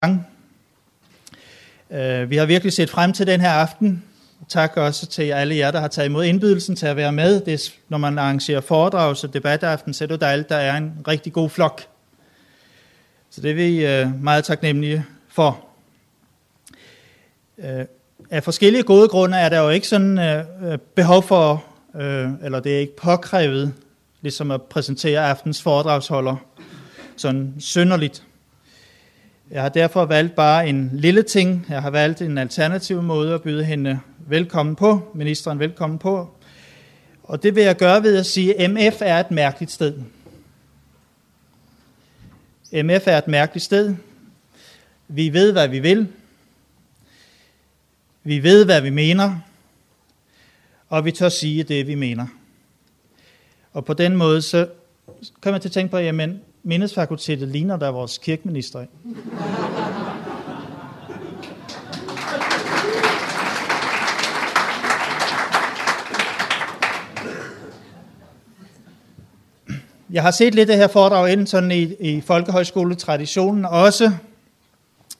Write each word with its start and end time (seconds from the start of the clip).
gang. 0.00 0.26
Øh, 1.90 2.30
vi 2.30 2.36
har 2.36 2.46
virkelig 2.46 2.72
set 2.72 2.90
frem 2.90 3.12
til 3.12 3.26
den 3.26 3.40
her 3.40 3.50
aften. 3.50 4.04
Tak 4.48 4.76
også 4.76 5.06
til 5.06 5.22
alle 5.22 5.56
jer, 5.56 5.70
der 5.70 5.80
har 5.80 5.88
taget 5.88 6.08
imod 6.08 6.24
indbydelsen 6.24 6.76
til 6.76 6.86
at 6.86 6.96
være 6.96 7.12
med. 7.12 7.40
Det 7.40 7.54
er, 7.54 7.70
når 7.88 7.98
man 7.98 8.18
arrangerer 8.18 8.60
foredrag 8.60 9.16
og 9.24 9.34
debataften, 9.34 9.94
så 9.94 10.04
er 10.04 10.08
det 10.08 10.20
dejligt, 10.20 10.48
der 10.48 10.56
er 10.56 10.76
en 10.76 10.92
rigtig 11.08 11.32
god 11.32 11.50
flok. 11.50 11.82
Så 13.30 13.40
det 13.40 13.50
er 13.50 13.54
vi 13.54 13.86
øh, 13.86 14.22
meget 14.22 14.44
taknemmelige 14.44 15.04
for. 15.28 15.64
Øh, 17.58 17.84
af 18.30 18.44
forskellige 18.44 18.82
gode 18.82 19.08
grunde 19.08 19.36
er 19.36 19.48
der 19.48 19.60
jo 19.60 19.68
ikke 19.68 19.88
sådan 19.88 20.46
behov 20.94 21.22
for, 21.22 21.64
eller 22.42 22.60
det 22.60 22.74
er 22.74 22.78
ikke 22.78 22.96
påkrævet, 22.96 23.74
ligesom 24.20 24.50
at 24.50 24.62
præsentere 24.62 25.20
aftens 25.20 25.62
foredragsholder 25.62 26.36
sådan 27.16 27.54
synderligt. 27.58 28.24
Jeg 29.50 29.62
har 29.62 29.68
derfor 29.68 30.04
valgt 30.04 30.34
bare 30.34 30.68
en 30.68 30.90
lille 30.92 31.22
ting. 31.22 31.66
Jeg 31.68 31.82
har 31.82 31.90
valgt 31.90 32.22
en 32.22 32.38
alternativ 32.38 33.02
måde 33.02 33.34
at 33.34 33.42
byde 33.42 33.64
hende 33.64 34.00
velkommen 34.18 34.76
på, 34.76 35.10
ministeren 35.14 35.58
velkommen 35.58 35.98
på. 35.98 36.30
Og 37.22 37.42
det 37.42 37.54
vil 37.54 37.62
jeg 37.62 37.76
gøre 37.76 38.02
ved 38.02 38.16
at 38.16 38.26
sige, 38.26 38.60
at 38.60 38.70
MF 38.70 38.96
er 39.00 39.20
et 39.20 39.30
mærkeligt 39.30 39.72
sted. 39.72 39.94
MF 42.72 43.06
er 43.06 43.18
et 43.18 43.28
mærkeligt 43.28 43.64
sted. 43.64 43.94
Vi 45.08 45.32
ved, 45.32 45.52
hvad 45.52 45.68
vi 45.68 45.78
vil. 45.78 46.08
Vi 48.22 48.42
ved, 48.42 48.64
hvad 48.64 48.80
vi 48.80 48.90
mener. 48.90 49.38
Og 50.88 51.04
vi 51.04 51.12
tør 51.12 51.28
sige 51.28 51.62
det, 51.62 51.86
vi 51.86 51.94
mener. 51.94 52.26
Og 53.72 53.84
på 53.84 53.94
den 53.94 54.16
måde, 54.16 54.42
så 54.42 54.68
kan 55.42 55.52
man 55.52 55.60
til 55.60 55.68
at 55.68 55.72
tænke 55.72 55.90
på, 55.90 55.98
jamen, 55.98 56.40
mindesfakultetet 56.62 57.48
ligner 57.48 57.76
der 57.76 57.88
vores 57.88 58.18
kirkeminister. 58.18 58.84
Jeg 70.10 70.22
har 70.22 70.30
set 70.30 70.54
lidt 70.54 70.70
af 70.70 70.74
det 70.74 70.76
her 70.76 70.88
foredrag 70.88 71.32
inden 71.32 71.46
sådan 71.46 71.70
i, 71.70 71.94
i 72.00 72.20
folkehøjskoletraditionen 72.20 73.64
også, 73.64 74.12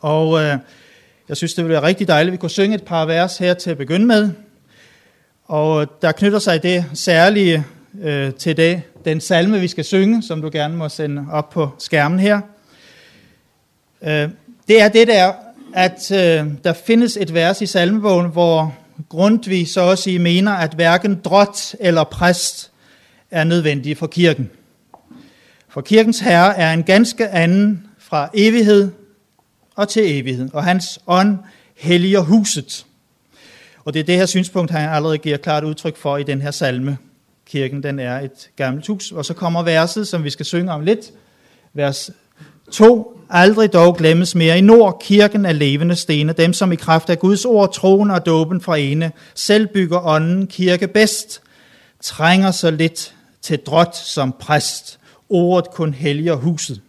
og 0.00 0.40
øh, 0.40 0.58
jeg 1.28 1.36
synes, 1.36 1.54
det 1.54 1.64
ville 1.64 1.74
være 1.74 1.82
rigtig 1.82 2.08
dejligt, 2.08 2.28
at 2.28 2.32
vi 2.32 2.36
kunne 2.36 2.50
synge 2.50 2.74
et 2.74 2.84
par 2.84 3.04
vers 3.04 3.38
her 3.38 3.54
til 3.54 3.70
at 3.70 3.78
begynde 3.78 4.06
med. 4.06 4.30
Og 5.44 5.80
øh, 5.80 5.86
der 6.02 6.12
knytter 6.12 6.38
sig 6.38 6.62
det 6.62 6.84
særlige 6.94 7.64
øh, 8.02 8.34
til 8.34 8.56
det, 8.56 8.82
den 9.04 9.20
salme, 9.20 9.60
vi 9.60 9.68
skal 9.68 9.84
synge, 9.84 10.22
som 10.22 10.42
du 10.42 10.50
gerne 10.52 10.76
må 10.76 10.88
sende 10.88 11.26
op 11.32 11.50
på 11.50 11.68
skærmen 11.78 12.20
her. 12.20 12.40
Øh, 14.02 14.28
det 14.68 14.82
er 14.82 14.88
det 14.88 15.08
der, 15.08 15.32
at 15.74 16.10
øh, 16.10 16.46
der 16.64 16.72
findes 16.72 17.16
et 17.16 17.34
vers 17.34 17.60
i 17.60 17.66
salmebogen, 17.66 18.30
hvor 18.30 18.74
Grundtvig 19.08 19.68
så 19.68 19.90
at 19.90 19.98
sige 19.98 20.18
mener, 20.18 20.52
at 20.52 20.74
hverken 20.74 21.20
drot 21.24 21.74
eller 21.80 22.04
præst 22.04 22.70
er 23.30 23.44
nødvendige 23.44 23.96
for 23.96 24.06
kirken. 24.06 24.50
For 25.68 25.80
kirkens 25.80 26.20
herre 26.20 26.56
er 26.58 26.72
en 26.72 26.82
ganske 26.82 27.28
anden 27.28 27.86
fra 27.98 28.30
evighed 28.34 28.90
og 29.76 29.88
til 29.88 30.18
evighed, 30.18 30.48
og 30.52 30.64
hans 30.64 30.98
ånd 31.06 31.38
helliger 31.76 32.20
huset. 32.20 32.86
Og 33.84 33.94
det 33.94 34.00
er 34.00 34.04
det 34.04 34.16
her 34.16 34.26
synspunkt, 34.26 34.70
han 34.70 34.88
allerede 34.88 35.18
giver 35.18 35.36
klart 35.36 35.64
udtryk 35.64 35.96
for 35.96 36.16
i 36.16 36.22
den 36.22 36.42
her 36.42 36.50
salme. 36.50 36.98
Kirken 37.50 37.82
den 37.82 37.98
er 37.98 38.20
et 38.20 38.50
gammelt 38.56 38.86
hus. 38.86 39.12
Og 39.12 39.24
så 39.24 39.34
kommer 39.34 39.62
verset, 39.62 40.08
som 40.08 40.24
vi 40.24 40.30
skal 40.30 40.46
synge 40.46 40.72
om 40.72 40.80
lidt. 40.80 41.12
Vers 41.74 42.10
2. 42.72 43.20
Aldrig 43.30 43.72
dog 43.72 43.96
glemmes 43.96 44.34
mere 44.34 44.58
i 44.58 44.60
nord, 44.60 45.00
kirken 45.00 45.46
er 45.46 45.52
levende 45.52 45.96
stene, 45.96 46.32
dem 46.32 46.52
som 46.52 46.72
i 46.72 46.76
kraft 46.76 47.10
af 47.10 47.18
Guds 47.18 47.44
ord, 47.44 47.72
troen 47.72 48.10
og 48.10 48.26
dåben 48.26 48.60
fra 48.60 48.76
ene, 48.76 49.12
selv 49.34 49.66
bygger 49.66 50.06
ånden 50.06 50.46
kirke 50.46 50.88
bedst, 50.88 51.42
trænger 52.00 52.50
så 52.50 52.70
lidt 52.70 53.14
til 53.42 53.58
drot 53.58 53.96
som 53.96 54.34
præst, 54.40 54.98
ordet 55.28 55.70
kun 55.70 55.94
helliger 55.94 56.34
huset. 56.34 56.80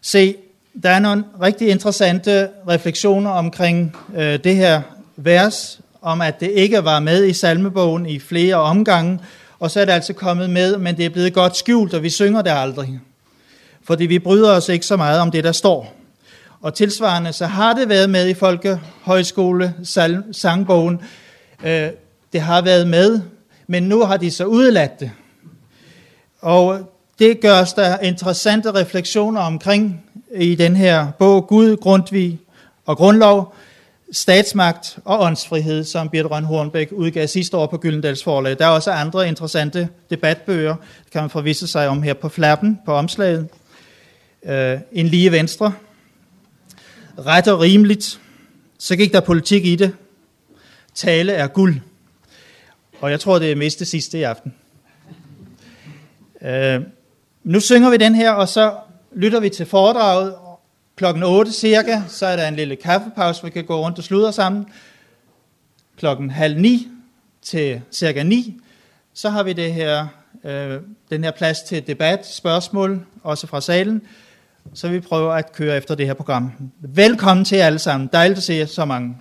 Se, 0.00 0.36
der 0.82 0.90
er 0.90 0.98
nogle 0.98 1.24
rigtig 1.42 1.68
interessante 1.68 2.48
refleksioner 2.68 3.30
omkring 3.30 3.96
øh, 4.16 4.38
det 4.44 4.56
her 4.56 4.82
vers, 5.16 5.80
om 6.04 6.20
at 6.20 6.40
det 6.40 6.50
ikke 6.50 6.84
var 6.84 7.00
med 7.00 7.24
i 7.24 7.32
salmebogen 7.32 8.06
i 8.06 8.18
flere 8.18 8.54
omgange, 8.54 9.18
og 9.58 9.70
så 9.70 9.80
er 9.80 9.84
det 9.84 9.92
altså 9.92 10.12
kommet 10.12 10.50
med, 10.50 10.76
men 10.76 10.96
det 10.96 11.04
er 11.04 11.10
blevet 11.10 11.34
godt 11.34 11.56
skjult, 11.56 11.94
og 11.94 12.02
vi 12.02 12.10
synger 12.10 12.42
det 12.42 12.50
aldrig. 12.50 13.00
Fordi 13.84 14.06
vi 14.06 14.18
bryder 14.18 14.52
os 14.52 14.68
ikke 14.68 14.86
så 14.86 14.96
meget 14.96 15.20
om 15.20 15.30
det, 15.30 15.44
der 15.44 15.52
står. 15.52 15.94
Og 16.60 16.74
tilsvarende, 16.74 17.32
så 17.32 17.46
har 17.46 17.74
det 17.74 17.88
været 17.88 18.10
med 18.10 18.28
i 18.28 18.34
Folkehøjskole 18.34 19.74
sangbogen. 20.32 21.00
Øh, 21.64 21.88
det 22.32 22.40
har 22.40 22.62
været 22.62 22.88
med, 22.88 23.20
men 23.66 23.82
nu 23.82 24.04
har 24.04 24.16
de 24.16 24.30
så 24.30 24.44
udladt 24.44 25.00
det. 25.00 25.10
Og 26.40 26.92
det 27.18 27.40
gør 27.40 27.60
os 27.60 27.72
der 27.72 27.98
interessante 27.98 28.74
refleksioner 28.74 29.40
omkring 29.40 30.04
i 30.36 30.54
den 30.54 30.76
her 30.76 31.06
bog, 31.18 31.46
Gud, 31.46 31.76
Grundtvig 31.76 32.38
og 32.86 32.96
Grundlov, 32.96 33.54
Statsmagt 34.14 34.98
og 35.04 35.20
åndsfrihed, 35.20 35.84
som 35.84 36.08
Birte 36.08 36.28
Røn 36.28 36.44
Hornbæk 36.44 36.88
udgav 36.92 37.26
sidste 37.26 37.56
år 37.56 37.66
på 37.66 37.76
Gyldendals 37.78 38.24
forlag. 38.24 38.58
Der 38.58 38.66
er 38.66 38.70
også 38.70 38.90
andre 38.90 39.28
interessante 39.28 39.88
debatbøger, 40.10 40.76
det 41.04 41.12
kan 41.12 41.20
man 41.20 41.30
forvisse 41.30 41.66
sig 41.66 41.88
om 41.88 42.02
her 42.02 42.14
på 42.14 42.28
flappen, 42.28 42.78
på 42.86 42.92
omslaget. 42.92 43.48
Øh, 44.44 44.78
en 44.92 45.06
lige 45.06 45.32
venstre. 45.32 45.72
Ret 47.18 47.48
og 47.48 47.60
rimeligt. 47.60 48.20
Så 48.78 48.96
gik 48.96 49.12
der 49.12 49.20
politik 49.20 49.66
i 49.66 49.76
det. 49.76 49.92
Tale 50.94 51.32
er 51.32 51.46
guld. 51.46 51.80
Og 53.00 53.10
jeg 53.10 53.20
tror, 53.20 53.38
det 53.38 53.52
er 53.52 53.56
mest 53.56 53.78
det 53.78 53.86
sidste 53.86 54.18
i 54.18 54.22
aften. 54.22 54.54
Øh, 56.42 56.80
nu 57.44 57.60
synger 57.60 57.90
vi 57.90 57.96
den 57.96 58.14
her, 58.14 58.30
og 58.30 58.48
så 58.48 58.74
lytter 59.16 59.40
vi 59.40 59.48
til 59.48 59.66
foredraget, 59.66 60.34
Klokken 60.96 61.22
8 61.22 61.52
cirka, 61.52 62.02
så 62.08 62.26
er 62.26 62.36
der 62.36 62.48
en 62.48 62.56
lille 62.56 62.76
kaffepause, 62.76 63.44
vi 63.44 63.50
kan 63.50 63.64
gå 63.64 63.80
rundt 63.80 63.98
og 63.98 64.04
sludre 64.04 64.32
sammen. 64.32 64.66
Klokken 65.96 66.30
halv 66.30 66.60
ni 66.60 66.88
til 67.42 67.80
cirka 67.92 68.22
9, 68.22 68.60
så 69.14 69.30
har 69.30 69.42
vi 69.42 69.52
det 69.52 69.74
her, 69.74 70.06
øh, 70.44 70.80
den 71.10 71.24
her 71.24 71.30
plads 71.30 71.62
til 71.62 71.86
debat, 71.86 72.26
spørgsmål, 72.26 73.06
også 73.22 73.46
fra 73.46 73.60
salen. 73.60 74.02
Så 74.74 74.88
vi 74.88 75.00
prøver 75.00 75.32
at 75.32 75.52
køre 75.52 75.76
efter 75.76 75.94
det 75.94 76.06
her 76.06 76.14
program. 76.14 76.52
Velkommen 76.80 77.44
til 77.44 77.56
alle 77.56 77.78
sammen. 77.78 78.10
Dejligt 78.12 78.36
at 78.36 78.42
se 78.42 78.54
jer 78.54 78.66
så 78.66 78.84
mange. 78.84 79.16